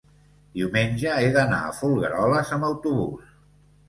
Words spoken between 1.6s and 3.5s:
a Folgueroles amb autobús.